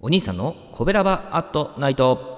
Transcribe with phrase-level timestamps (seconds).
[0.00, 2.34] お兄さんのコベラバアットナイト。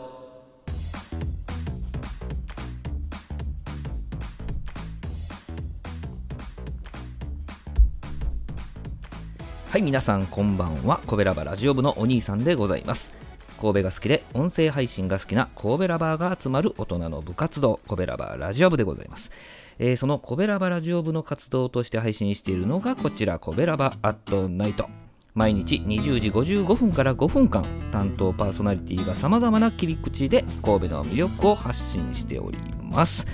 [9.69, 11.01] はい皆さんこんばんは。
[11.09, 13.26] コベラバラジオ部のお兄さんでございます。
[13.61, 19.31] 神戸が好きで音声配信が好きな神戸ラバーが集まる大人の部活動コベラバーラジオ部でございます。
[19.79, 24.89] えー、そのコベラバラジオ部の活動として配信しているのがこちらコベラバーアットナイト。
[25.35, 33.27] 毎日20時55分から5分間担当パーソナリティがさまざまな切り口で神戸の魅力を発信しております。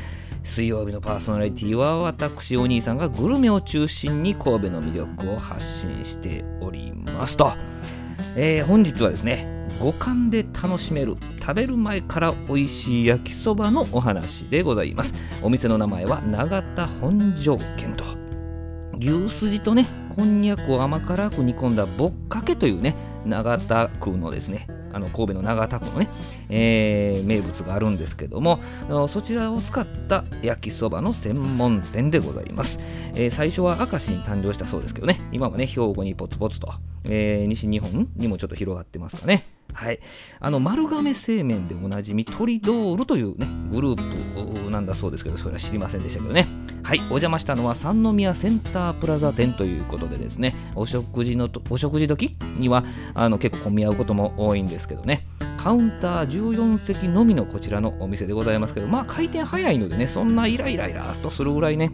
[0.45, 7.53] 水曜日のパーソナリティは私お兄さんがグルメを中心に神戸の魅力を発信しておりますと、
[8.35, 15.15] えー、本日はですね五感で楽しめる食べる前から美味しい焼きそばのお話でございます。
[15.43, 18.05] お店の名前は永田本条軒と。
[18.99, 26.09] 牛すじとねこんにゃくを甘辛く煮込んだぼっかけというね長田区のですねあの神戸の長田区のね、
[26.51, 28.61] えー、名物があるんですけども
[29.09, 32.79] そちらを使った焼きそばの専門店でございます、
[33.15, 36.73] えー、最初は明石に誕生したそうですけどね今はね兵庫にポツポツと、
[37.05, 39.43] えー、西日本にもちょっと広がってますかね。
[39.73, 40.01] はい、
[40.41, 46.47] あの丸亀製麺でおなじみトリドールという、ね、グループなんだそうですけどそれは知りませんでしたけどね。
[46.83, 46.99] はい。
[46.99, 52.85] お邪魔したのは三宮センタープラザ店ということでですねお食事のお食事時には
[53.15, 55.27] あの結構混み合うことも多いんですけどね。
[55.63, 61.93] カウンター14席のみのこちらのお店でございますけどまあ回転早いのでねそんなイライライラーとするぐらいね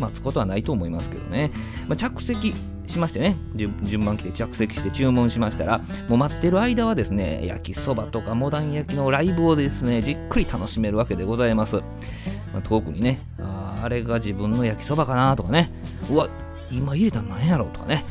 [0.00, 1.52] 待つことはないと思いますけどね、
[1.86, 2.54] まあ、着席
[2.88, 11.76] しましてね順番来て着席して注文しましたらもう待ってる間はですね焼きそばとかモダン焼きのライブをですねじっくり楽しめるわけでございます、
[12.52, 15.70] まあ、遠くにねああれが自分の焼きそばかなとかね
[16.10, 16.28] うわ
[16.70, 18.04] 今入れたの何やろうとかね。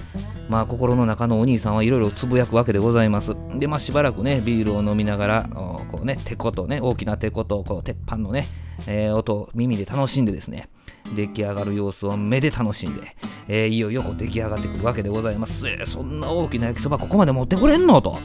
[0.50, 3.36] まあ心の中のお兄さんはいろいろつぶやくわけでございます。
[3.56, 5.50] でまあしばらくねビールを飲みながら
[5.90, 8.48] こうねてことね大きなてことこう鉄板のね、
[8.88, 10.70] えー、音耳で楽しんでですね
[11.16, 13.16] 出来上がる様子を目で楽しんで、
[13.48, 15.68] えー、いよいよこう出来上がってくるわけでございます。
[15.68, 18.02] えー、そんな大きな焼きそばここまで持ってこれんの？
[18.02, 18.18] と。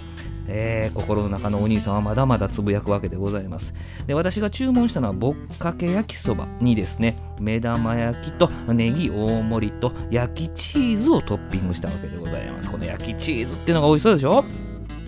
[0.48, 3.72] えー、心の中のお兄さんはまだまだつぶやくわけでございます。
[4.06, 12.71] で私が注文したのはぼっかけ焼きそばにですね、目玉焼きとネギ大盛りと焼きチーズをトッピングしたわけでございます。
[12.71, 14.44] この焼きチーズっていうのが美味しそうでしょ？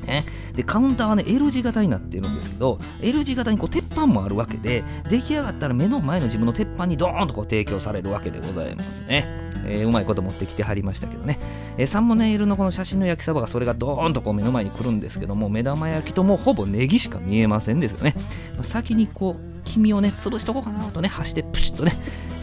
[0.04, 0.25] ね。
[0.54, 9.25] で、カウンターはね、L 字型になってるんですけど、L 字型にこう鉄板もあるわけで、出来上がったら目の前の自分の鉄板にドーンとこう提供されるわけでございますね。
[9.66, 11.38] えー、うまいこと持ってきてはりましたけどね。
[11.78, 18.14] えー、サンモネイルのこの写真の焼きそばがそれがドーンとこう目の前に来るんですけども、目玉焼きともほぼネギしか見えませんですよね。
[18.54, 21.93] まあ、先にこう、黄身をね、潰しとこうかなとね、箸でプシッとね、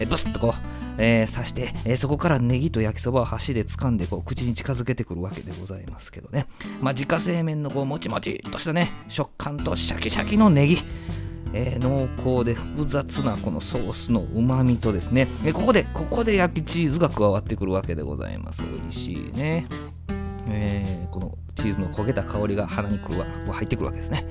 [0.00, 6.46] えブスッとこう、えー、刺して、えー、そこからネギと焼きそばを箸で掴んでこう口に近づけてくるわけでございますけどね。
[6.80, 10.78] まあ、自家製麺のこうもちもちとしたね、食感とシャキシャキのネギ。
[11.54, 18.62] えー、濃厚で複雑なこのソースのうまみとですね、えここで、ここで焼きチーズが加わってくるわけでございます。
[18.62, 19.66] 美味しいね。
[20.48, 24.24] えー、このチーズの焦げた香りが鼻にくるわ入ってくるわけですね。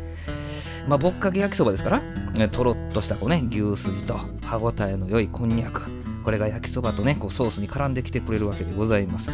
[0.88, 2.02] まあ、ぼっかけ焼きそばですから、
[2.36, 5.84] えとろっとしたこう、ね、牛すじと歯ごたえの良いこんにゃく、
[6.24, 9.30] これが焼きそばとね、こうソースに絡んできてくれるわけでございます。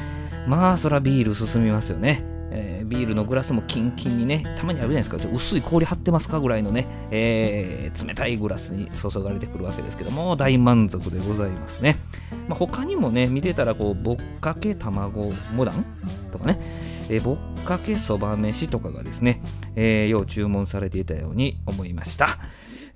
[0.48, 2.24] まあ、そらビール進みますよね。
[2.50, 11.98] えー、ビールのグラスもキンキンにね、たまにあるじゃないですか、薄い氷張ってますかぐらいのね、えー、冷たいグラスに注がれてくるわけですけども、大満足でございますね。
[12.48, 15.86] まあ、他にもね、見てたら、こう、ぼっかけ卵モダン
[16.32, 16.60] とかね、
[17.10, 19.42] え、ぼっかけそば飯とかがですね、
[19.76, 22.40] えー、よう注文されていたように思いました。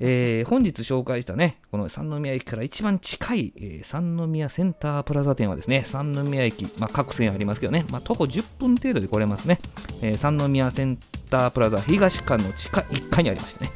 [0.04, 9.60] えー、本日紹介したね、この三宮駅から一番近い、えー、三宮センタープラザ店はですね、三宮駅、まあ、各線ありますけどね、まあ、徒歩10分程度で来れますね、
[10.02, 10.98] えー、三宮セン
[11.30, 13.72] タープラザ東館の地下1階にありましてね、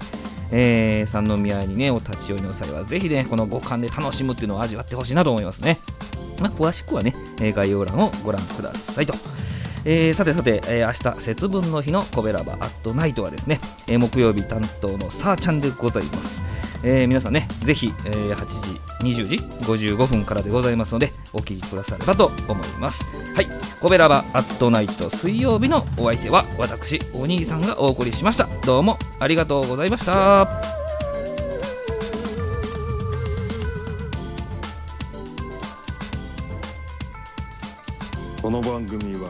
[0.51, 5.77] えー、三宮にね、お立ち寄りの際は、ぜひね、この五感で楽しむっていうのを味わってほしいなと思いますね。
[6.39, 9.13] まあ、詳しくはね、概要欄をご覧くださいと。
[9.85, 16.41] えー、さてさて、えー、明日節分の日のコベラバアットナイトはですね、えー、木曜日担当のさーちゃんでございます。
[16.83, 18.45] えー、皆さんね、ぜひ、えー、8
[19.01, 23.03] 時、20時55分からでございますので、お聞きくださればと思います。
[23.35, 23.47] はい、
[23.79, 28.47] コベラバアットナイト水曜日のお相手は、私、お兄さんがお送りしました。
[28.65, 30.47] どうもありがとうございました。
[38.41, 39.29] この番組は